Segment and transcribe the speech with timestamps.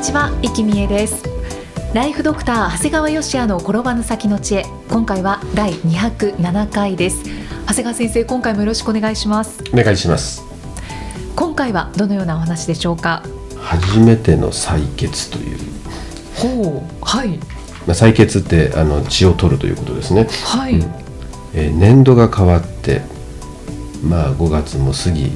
[0.00, 1.22] にちは、生きみえです。
[1.92, 4.64] ライフドクター長谷川芳也の転ばぬ先の知恵。
[4.88, 7.22] 今回は第207回です。
[7.66, 9.62] 長谷川先生今回もよろしくお願いします。
[9.74, 10.42] お願いします。
[11.36, 13.22] 今回はどのようなお話でしょうか？
[13.58, 15.58] 初めての採血という、
[16.34, 17.36] ほうはい。
[17.36, 17.44] ま
[17.88, 20.82] あ、採血ってあの血を取るということですね、はい、うん。
[21.52, 23.02] えー年度が変わって
[24.02, 25.30] まあ5月も過ぎ、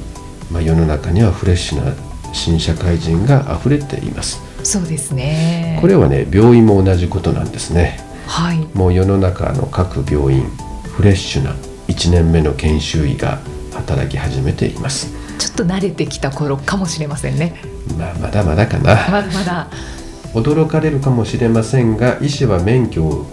[0.51, 1.93] まあ、世の中にはフレッシュな
[2.33, 5.77] 新社会人が溢れていますそうですね。
[5.79, 7.99] これはね病院も同じことなんですね。
[8.27, 8.57] はい。
[8.73, 10.43] もう世の中の各病院
[10.95, 11.51] フレッシュな
[11.87, 13.39] 1年目の研修医が
[13.73, 15.13] 働き始めています。
[15.37, 17.61] ちょっと慣れてきた頃かもしれませんね。
[17.97, 18.95] まあまだまだかな。
[19.09, 19.67] まだまだ。
[20.33, 23.25] 驚かれるかもしれませんが医師は免許を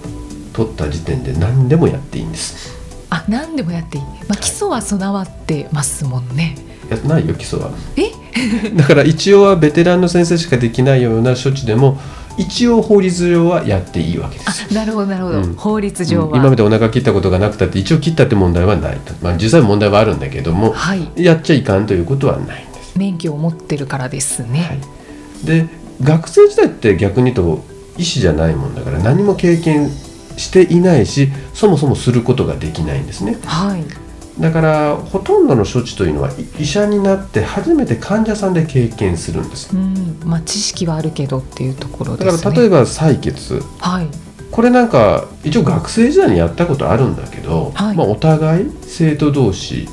[0.52, 2.78] 取った時点で何でもやっていいんです。
[3.10, 6.56] あ何でもやっていい、まあ、基礎は備わってますもんね。
[6.90, 7.70] やないよ基礎は。
[7.96, 8.21] え？
[8.74, 11.98] だから一応はベテランの先生しかできないような処置でも
[12.38, 14.66] 一応法律上はやっていいわけです。
[14.70, 15.54] あなるほどなるほど、うん。
[15.54, 16.36] 法律上は、うん。
[16.36, 21.08] 今までお腹切ったことがなくたって一応切ったって問題はないと、まあ、実際問題はあるんだけどもはい。
[21.16, 25.66] やっちゃいかんということはないんです、免許を持ってるからですね、はい、で
[26.02, 27.64] 学生時代って逆に言うと
[27.98, 29.90] 医師じゃないもんだから何も経験
[30.36, 33.36] していないしそもそもすることができないんですね。
[33.44, 34.01] はい
[34.42, 39.74] だからほとんどの処置というのはい医者になって初めて患者さんで経験するんです。
[39.74, 40.18] うん。
[40.24, 42.42] まあ知識はあるけどっていうところだですね。
[42.42, 43.62] から例えば採血。
[43.78, 44.08] はい。
[44.50, 47.96] これなんか一応学生時代にやったことあるんだけど、はい。
[47.96, 49.88] まあ、お互い生徒同士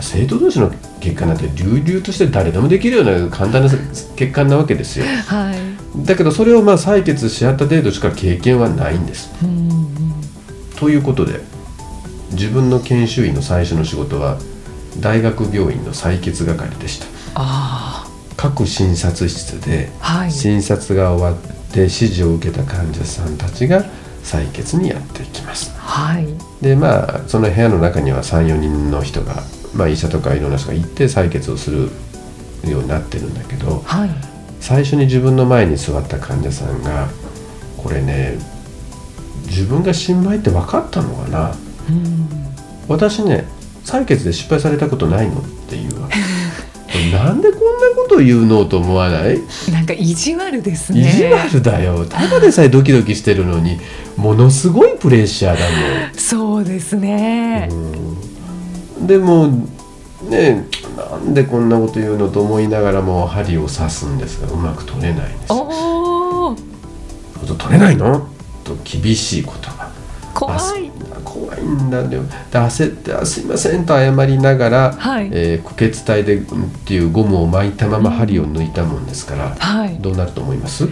[0.00, 3.70] 生徒同士の結果なんて流々として誰でもできるような簡単な
[4.14, 5.06] 血管なわけですよ。
[5.26, 6.06] はい。
[6.06, 9.28] だけどそれをまあ採血し合った程度しか経験はないんです。
[9.42, 9.92] うんうん。
[10.78, 11.40] ということで
[12.32, 14.38] 自分の研修医の最初の仕事は
[15.00, 17.06] 大学病院の採血係でした。
[17.34, 18.06] あ
[18.36, 19.90] 各診察室で
[20.30, 21.42] 診察が終わっ
[21.72, 23.84] て指示を受けた患者さんたちが
[24.24, 25.72] 採血にやっていきます。
[25.78, 26.26] はい。
[26.60, 29.42] でまあその部屋の中には34人の人が、
[29.74, 31.90] まあ、医者とかいろんな人が行って採血をする
[32.64, 34.10] ようになってるんだけどはい。
[34.60, 37.08] 最初に自分の前に座った患者さんが
[37.76, 38.38] これね
[39.46, 41.52] 自分が新米って分かったのかな？
[41.52, 41.71] うん
[42.88, 43.46] 私ね
[43.84, 46.08] 採血で失敗されたことないのっていうわ
[47.12, 49.40] なんでこんなこと言うのと思わない？
[49.72, 51.00] なんか意地悪ですね。
[51.00, 52.04] 意地悪だよ。
[52.04, 53.78] ただでさえドキドキしてるのに
[54.16, 55.60] ものすごいプレッシャーだ
[56.16, 58.16] そうですね、もん、
[59.00, 59.06] うん。
[59.06, 59.48] でも
[60.28, 60.66] ね
[60.96, 65.52] なんでこんなこと言うのと思いながらも針を刺すんですがうまく取れないんです。
[65.52, 66.56] おお
[67.46, 68.28] 取れないの？
[68.64, 69.88] と厳しい言葉。
[70.34, 70.90] 怖い
[71.24, 71.98] 怖いんだ。
[71.98, 72.18] よで
[72.50, 75.30] 焦ってあ「すいません」と謝りながら、はい。
[75.32, 79.96] えー苦血体でうんっていうゴムを巻いたまま針を抜いたもんですから、はい。
[80.00, 80.88] どうなると思います、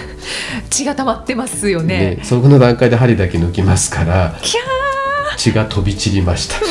[0.70, 2.16] 血が溜まってますよね。
[2.16, 4.34] でそこの段階で針だけ抜きますから
[5.36, 6.56] 血が飛び散りました。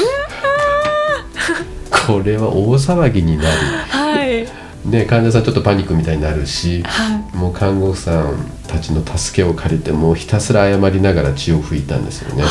[2.08, 3.48] これは大騒ぎになー
[3.88, 4.42] はい。
[4.86, 7.38] り、ね、患者さんちょっとパニックみたいになるしはい。
[7.38, 8.36] もう看護婦さん
[8.68, 12.44] たちの助けを借りてもうひたすら謝りながら血を拭いたんですよね。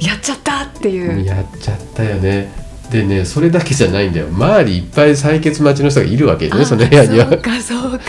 [0.00, 1.24] やっちゃったっていう。
[1.24, 2.52] やっちゃったよね。
[2.90, 4.28] でねそれだけじゃないんだよ。
[4.28, 7.26] 周りいっぱい採血待ちの人がいるわけよねその部屋には。
[7.28, 8.04] そうかそうか。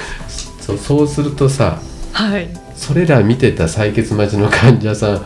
[0.60, 1.78] そうそうするとさ
[2.12, 2.48] はい。
[2.76, 5.22] それら見てた採血待ちの患者さん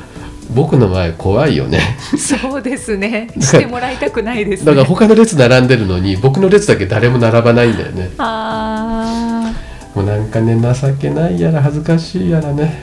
[0.50, 1.80] 僕の前怖いよね。
[2.16, 3.28] そうですね。
[3.38, 4.66] してもらいたくないですね。
[4.66, 8.10] だから他の列並んでるのに僕の列だけ誰も並ばないんだよね。
[8.18, 9.52] あ
[9.94, 12.82] もうなんかね情けないやら恥ずかしいやらね。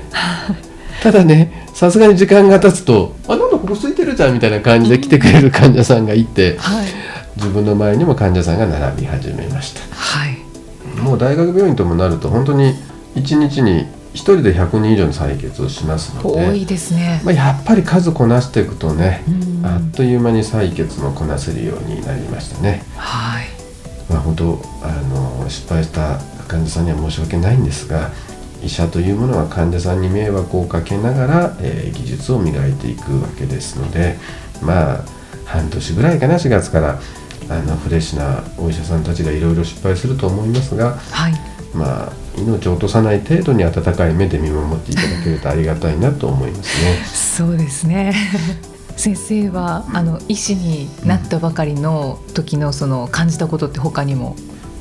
[1.02, 6.88] ただねさすがに時間が経つと「あなんだここ空いてるじゃん」みたいな感じで来てくれる患者さんがいてーはい。
[7.36, 9.82] 自分の前にも患者さんが並び始めました。
[9.94, 10.38] はい。
[11.02, 12.74] もう大学病院ともなると本当に
[13.16, 17.22] 1日に1人で100人以上の採血をしますので、多いですね。
[17.26, 19.32] まあ、やっぱり数こなしていくとねう
[19.62, 19.66] ん。
[19.66, 22.84] あっという間に採血もこなせるようになりましたね。
[22.96, 23.48] はい。
[24.10, 28.12] まあ、本当あの失敗した患者さんには申し訳ないんですが
[28.66, 34.18] 医者というものは患者さんに迷惑をかけながら、えー技術を磨いていくわけですので
[34.62, 35.06] まあ
[35.46, 37.00] 半年ぐらいかな4月から
[37.50, 41.34] あのフレッシュなお医者さんたちがいろいろ失敗すると思いますがはい。
[41.74, 47.06] まあ命を落とさない程度に温かい目で見守っていただけるとありがたいなと思いますね。
[47.06, 48.14] そうですね。
[48.98, 54.36] 先生はあの医師になったばかりの時のその感じたことって他にも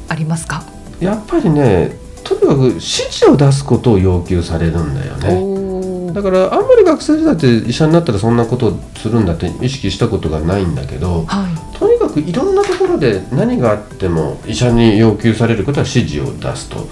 [0.09, 0.65] ありますか、
[1.01, 6.13] やっぱりねとにかく指示を出すことを要求されるんだよね。
[6.13, 11.79] だからあんまり学生時代って医者になったらそんなことをするんだって意識したことがないんだけどはい。
[11.79, 16.87] とにかくいろんなところで何があっても医者に要求されることは指示を出すと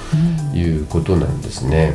[0.52, 0.58] うん。
[0.58, 1.94] いうことなんですね。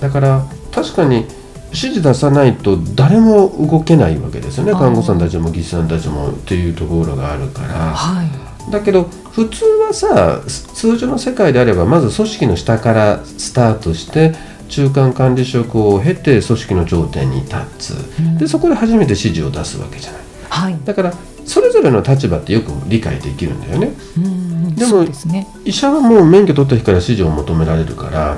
[0.00, 1.26] だから確かに
[1.66, 4.72] 指示出さないと誰も動けないわけですよね。
[4.72, 7.68] 看護師さんたちも技師さんたちもっていうところがあるから。
[7.94, 8.72] はい。
[8.72, 14.34] だけど普通はさ通常の世界であればまず組織の下からスタートして
[14.68, 18.20] 中間管理職を経て組織の頂点に立つ。
[18.20, 18.38] うん。
[18.38, 20.20] でそこで初めて指示を出すわけじゃない。
[20.48, 20.78] はい。
[20.84, 21.12] だから
[21.46, 23.92] それぞれの立場ってよく理解できるんだよね。
[24.74, 25.46] でもね。
[25.64, 28.36] 医者はもう免許取った日から指示を求められるから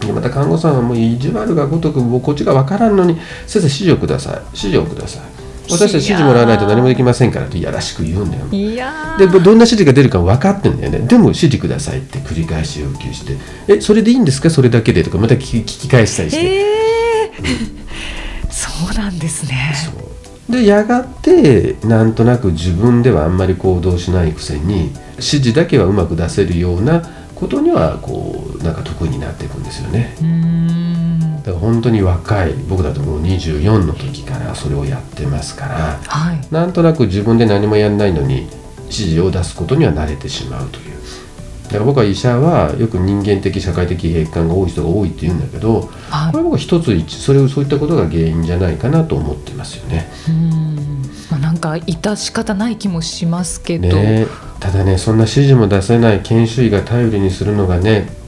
[0.00, 4.34] でまた看護師さんはもう意地悪がごとくもうこっちが分からんのに先生指示をください。
[4.46, 5.33] 指示をください
[5.68, 8.46] 私たち指示もらわないと何もできませんからっていやらしく言うんだよ。
[8.50, 9.18] いやー。
[9.18, 10.98] でどんな指示が出るか分かってんだよね。
[11.00, 13.36] でも指示くださいって繰り返し要求して
[13.68, 14.50] えそれでいいんですか？
[14.50, 18.50] それだけでとかまた聞き返したりして、えー。
[18.52, 19.72] そうなんですね。
[20.48, 27.02] でやがてなんとなく自分ではあんまり行動しないくせに指示だけはうまく出せるような
[27.34, 30.14] ことにはこうなんか得意になっていくんですよね
[31.44, 36.40] だから本当に若い僕だともう24の時からそれをやってますからはい。
[36.50, 38.48] なんとなく自分で何もやんないのに
[38.84, 40.94] 指示を出すことには慣れてしまうという。
[41.64, 46.32] だから僕は医者はよく人間的社会的閉環が多い人が多いって言うんだけどはい。
[46.32, 50.08] これは僕は一つ一それをそういったことが原因じゃないかなと思ってますよね。
[50.26, 51.02] うーん。
[51.30, 54.26] まあなんか致し方ない気もしますけど、ね。
[54.60, 58.23] ただねそんな指示も出せない研修医が頼りにするのがね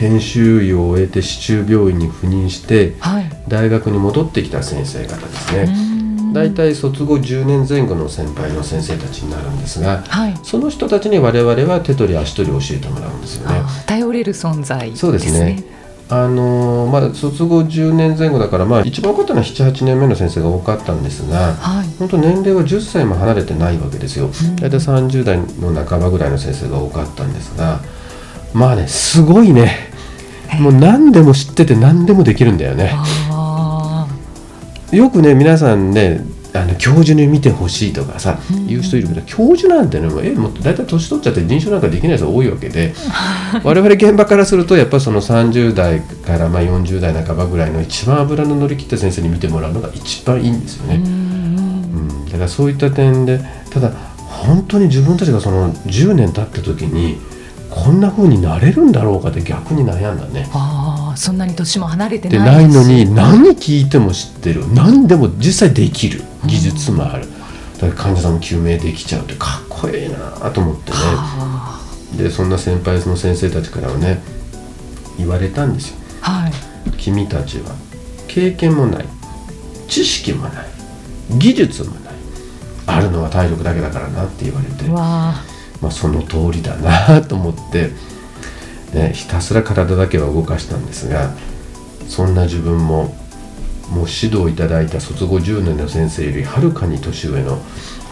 [0.00, 3.30] 研修医を終えて市中病院に赴任してはい。
[3.48, 5.64] 大学に戻ってきた先生方ですね。
[5.64, 6.32] ん。
[6.32, 10.38] 大体卒後10年前後の先輩の先生たちになるんですがはい。
[10.42, 13.60] その人たちに我々は手取り足取り教えてもらうんですよね。
[13.86, 15.62] 頼れる存在そうですね。
[16.08, 21.86] あのーまあ、卒後10年前後だから、まあ、一番多かったのは78年目の先生が多かったんですがはい。
[21.98, 24.28] 本当年齢は10歳も離れてないわけですよ。
[24.28, 24.56] ん。
[24.56, 27.80] 大体30代の半ばぐらいの先生が多かったんですが
[28.54, 29.89] まあねすごいね
[30.60, 32.92] もう何でも知ってて何でもできるんだよね。
[33.30, 34.06] あ
[34.92, 38.66] よくね皆さんねあの教授に見てほしいとかさうん。
[38.66, 42.92] 言う人いるけど教授なんてねもうえもう大体年取っちゃって臨床なんかできない人多いわけで。
[43.64, 50.98] 我々現場からするとやっぱりその30代からまあ40代半ばぐらいの一番脂の乗り切った先生に見てもらうのが一番いいんですよーう。
[50.98, 53.40] んうん、だからそういった点で
[53.70, 53.92] ただ
[54.26, 57.18] 本当に自分たちがその10年経った時に
[57.70, 60.48] こんな風になれるんだろうかって逆に悩んだね。
[60.52, 64.64] あーそんなに年も離れてでなないいのに何聞いても知ってる。
[64.74, 67.26] 何でも実際できる技術もある。
[67.80, 70.96] だから患者さんも救命できちゃうってかっこいいなと思ってね。
[70.96, 71.80] は
[72.16, 74.20] でそんな先輩の先生たちからはね
[75.16, 75.96] 言われたんですよ。
[76.22, 76.52] あはい。
[76.98, 77.74] 君たちは
[78.28, 79.06] 経験もない。
[79.88, 80.66] 知識もない。
[81.38, 82.14] 技術もない。
[82.86, 84.84] あるのは体力だけだからなって言われて
[85.80, 87.90] まあ、その通りだなと思って、
[88.92, 91.32] ね、ひたすら体だけは動かしたんですが
[92.08, 93.14] そんな自分も
[93.90, 97.58] もう指導いただいた卒業10年の先生よりはるかに年上の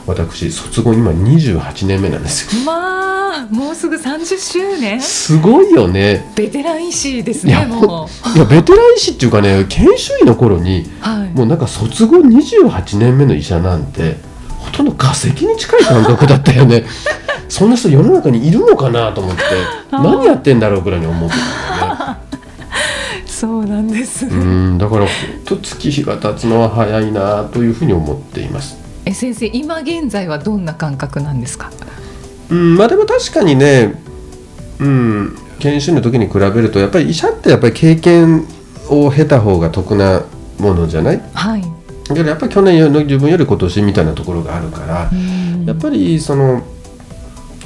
[0.07, 2.63] 私卒業今28年目なんですよ。
[2.63, 5.01] ーまあもうすぐ30周年？
[5.01, 6.33] すごいよね。
[6.35, 14.17] ベテラン医師ですねもいやベテラン医師っていうかね研修医の頃にうはいもうなんか卒業28年目の医者なんて
[14.59, 16.85] ほとんど化石に近い感覚だったよね
[17.49, 19.43] そんな人世の中にいるのかなと思って
[19.91, 22.19] 何やってんだろうぐらいに思ってたんだよね
[23.27, 25.09] そうなんです、うんだから本
[25.45, 28.77] 当月日が経つのは早いなというふうに思っています。
[29.05, 31.71] え先生今現在はどんな感覚なんですか？
[32.51, 33.95] うんまあでも確かにね
[34.81, 38.45] うん研修の時に比べるとやっぱり医者ってやっぱり経験
[38.89, 40.23] を経た方が得な
[40.59, 41.23] ものじゃない？
[41.33, 41.63] はい。
[42.09, 45.65] だからやっぱり去年の自分より今年みたいなところがあるからうん。
[45.65, 46.63] やっぱりその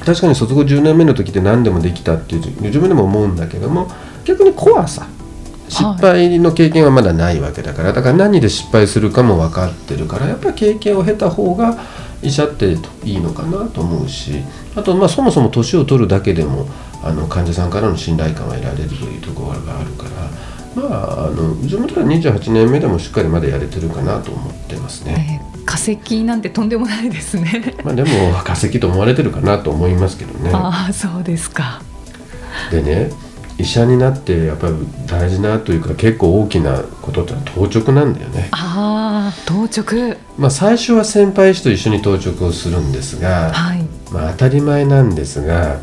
[0.05, 3.89] 確かに卒業10年目の時って何でもできたっていう自分でも思うんだけども
[4.25, 5.07] 逆に怖さ。
[5.69, 11.79] 失敗の経験はまだないわけだから、だから何で失敗するかも分かってるからやっぱり経験を経た方が
[12.21, 14.43] 医者っていいのかなと思うし。
[14.75, 16.67] あとまあそもそも年を取るだけでも
[17.03, 20.09] あの患者さんからの信頼感が得られるというところがあるから。
[20.75, 25.42] まああの自分とは28年目でもしっかりまだやれてるかなと思ってますね。
[25.63, 27.75] えー化石なんてとんでもないですね。
[27.83, 28.09] まあでも
[28.43, 30.51] 化石と思われてるかなと思いますけどね。
[30.53, 31.81] ああそうですか。
[32.71, 33.11] でね
[33.57, 34.73] 医者になってやっぱり
[35.07, 38.49] 大事なというか結構大きなことって当直なんだよね。
[38.51, 40.17] ああ当直。
[40.37, 43.83] まあ最初は先輩医師と一緒に当直をするんですが、はい。
[44.11, 45.79] まあ当たり前なんですが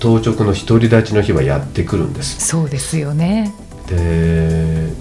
[0.00, 2.46] 当直の独り立ちの日はやってくるんです。
[2.46, 3.52] そうですよね。
[3.88, 4.92] で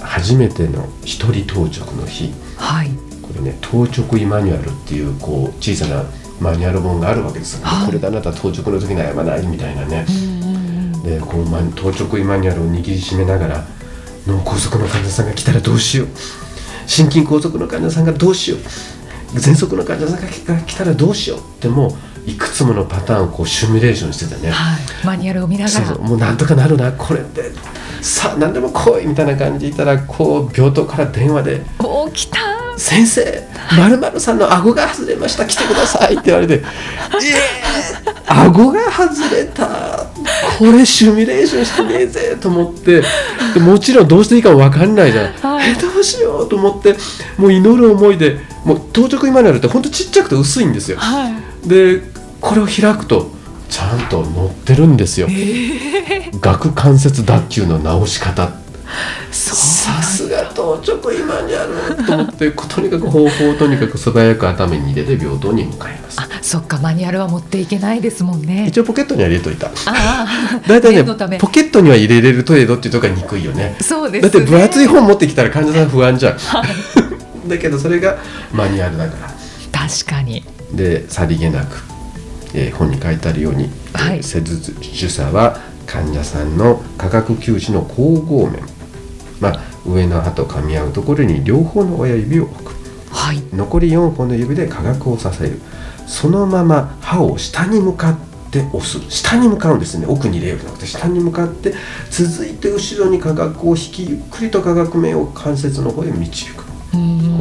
[0.00, 2.90] 初めての一人当直の日はい。
[3.32, 6.04] これね当直医マニュアルっていうこう小さな
[6.40, 10.06] マニュアル本があるわけですよ、はいこれであなた当直の時に謝らないみたいなね。
[11.04, 13.64] でこうま当直医マニュアルを握りしめながら
[14.26, 16.08] 脳梗塞の患者さんが来たらどうしよう。
[16.86, 18.60] 心筋梗塞の患者さんがどうしよう。
[19.36, 21.38] 喘息の患者さんが来たらどうしよう。
[21.38, 21.96] っても
[22.26, 24.50] ういくつものパターンをこうシミュレーションしてたね。
[24.50, 24.80] はい。
[25.04, 25.94] マニュアルを見ながら。
[25.96, 26.92] もうなんとかなるな。
[26.92, 27.52] これで
[28.02, 32.38] さあ何でも来いみたいな感じでいたらこう病棟から電話でおー来た
[32.76, 33.42] 「先生
[33.76, 35.46] まるまるさんの顎が外れました。
[35.46, 40.06] 来てください」って言われて「えー、顎が外れた。
[40.58, 43.02] これシミュレーションしてねえぜ」と思って。
[43.54, 45.70] でもちろんどうしていいかも分かんないじゃん、はい。
[45.70, 46.96] えどうしようと思って
[47.36, 50.98] もう祈る思いでもう当直今になるってほんとちっちゃくて薄いんですよ。
[50.98, 51.28] は
[51.64, 51.68] い。
[51.68, 52.02] で
[52.40, 53.30] これを開くと
[53.68, 55.28] ちゃんと載ってるんですよ、
[56.42, 58.61] 顎関節脱臼の治し方そう。
[59.30, 66.20] さすが当直今にあると思ってとにかく方法をとにかく素早く頭に入れて病棟に向かいます。
[66.20, 68.66] あ、そっかマニュアルは持っていけないですもんね。
[68.68, 69.68] 一応ポケットには入れといた。
[69.68, 70.26] ああ。
[70.66, 73.76] 大体ねポケットには入れれる程度っていうとこが憎いよね。
[73.80, 74.30] そうです、ね。
[74.30, 76.38] だって分厚い本持ってきたら患者さん不安じゃん。
[77.48, 78.18] だけどそれが
[78.52, 79.16] マニュアルだか
[79.72, 79.88] ら。
[79.88, 80.44] 確かに。
[80.72, 81.82] でさりげなく、
[82.54, 84.16] えー本に書いてあるように、はい。
[84.16, 88.62] えー施術主査は患者さんの価格臼歯の交合面、
[89.42, 92.76] まあ、上の歯と噛み合うところに両方の親指を置く。
[93.10, 93.42] はい。
[93.52, 95.60] 残り4本の指で価格を支える。
[96.06, 98.18] そのまま歯を下に向かっ
[98.52, 99.00] て押す。
[99.10, 100.06] 下に向かうんですね。
[100.06, 100.86] 奥に入れるじゃなくて。
[100.86, 101.74] 下に向かって
[102.08, 106.62] 続いて後ろに価格を引きゆっくりと価格面を関節の方へ導く。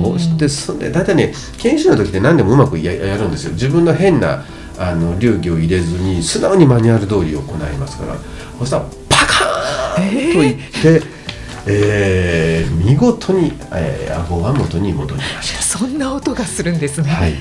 [0.04, 3.54] こうして進んで大体ね研修の時って何でもうまくややるんですよ。
[3.54, 4.44] 自分の変な
[4.80, 8.16] あの流儀を入れずに素直にマニュアル通り行いますから。
[8.58, 11.21] そしたらパカーンといって、えー
[11.66, 17.10] 見事に、えー、顎は元に戻りましたそんな音がするんですね。
[17.10, 17.34] はい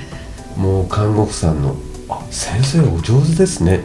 [0.56, 1.76] もう看護婦さんの
[2.10, 3.80] 「あ先生お上手ですね」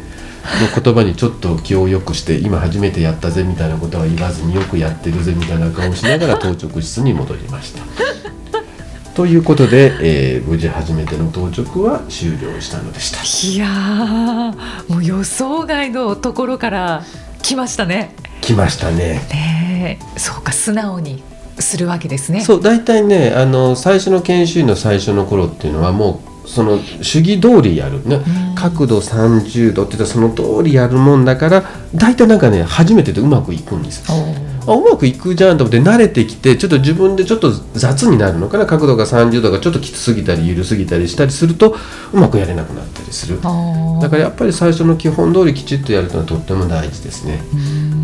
[0.62, 7.82] の言葉にちょっと気を良くして今初めてやったぜみたいなことは言わずによくやってるぜみたいな顔をしながら当直室に戻りました。
[9.16, 13.24] ということで、えー無事初めての当直は終了したのでした。
[13.24, 17.04] いやーもう予想外のところから
[17.42, 18.14] 来ましたね。
[18.42, 19.26] 来ましたね。
[19.30, 21.24] ねえそうか素直に
[21.60, 22.42] するわけですね。
[22.42, 28.08] そう大体ねあの最初の研修医の最初の頃っていうのはもうその主義通りやる。
[28.08, 28.56] ねうん。
[28.56, 31.64] 角度30度って言ったらその通りやるもんだから
[31.94, 34.04] 大体なんかね初めてでうまくいくんです
[34.68, 38.66] あうまくいくじゃんと思って慣れてきてちょっと自分でちょっと雑になるのかな。
[38.66, 41.76] 角度が30度がちょっときつすぎたり緩すぎたりしたりすると
[42.14, 43.40] うまくやれなくなったりする。
[43.42, 47.44] だからやっぱり最初の基本通りきちっとやるというのはとっても大事ですね。
[47.54, 47.95] う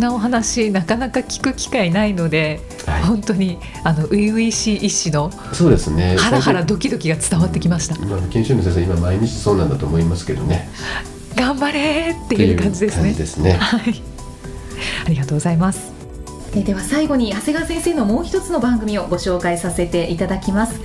[0.00, 7.94] なお話なかなか聞く機会ないので、はい本当にあの初々しい医師のそうですねハラハラドキドキが伝わってきました。
[7.96, 10.68] 今の研修医の先生今毎日そうなんだと思いますけどね
[11.36, 13.12] 頑張れーっていう感じですね。
[13.12, 14.02] ですねはい。
[15.06, 15.92] ありがとうございます。
[16.54, 20.80] えでは最後に長谷川先生のもう一つの番組をご紹介させていただきます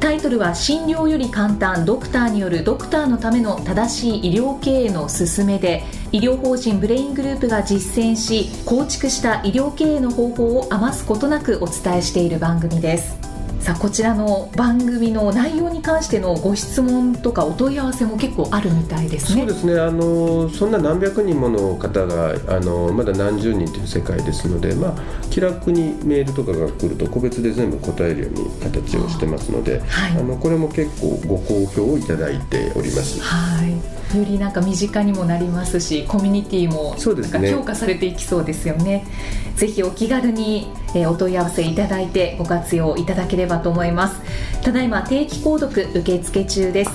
[0.00, 1.84] タイトルは診療より簡単。
[1.84, 13.19] ドクターによるドクターのための正しい医療経営の勧めで医療法人ブレイングループが実践し構築した医療経営の方法を余すことなくお伝えしている番組です。
[13.60, 19.42] さあこちらの番組の内容に関してのご質問とかお問い合わせも結構あるみたいですね。
[19.42, 19.78] そうですね。
[19.78, 24.94] あのそんな何百人もの方があのまだ何十人という世界ですので、まあ、
[25.30, 30.12] 気楽にメールとかが来ると個別で全部答えるように形をしてますので、はい。
[30.12, 33.20] あのこれも結構ご好評をいただいております。
[33.20, 39.06] はいよりなんか身近にもなりますしコミュニティもなんか強化されていきそうですよね。
[39.56, 44.20] ぜひお気軽に、えーお問い合わせいただいてご活用いただければと思います。
[44.62, 46.90] ただいま定期購読受付中です。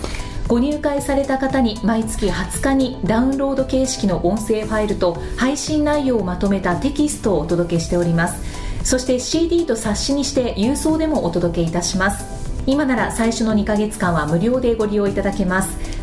[0.48, 8.44] ご入会された方に毎月20日にダウンロード形式の音声ファイルと配信内容をまとめたテキストをお届けしております。
[8.84, 12.36] そして CD と冊子にして郵送でもお届けいたします。
[12.68, 15.78] 今なら最初の2ヶ月間は無料でご利用いただけます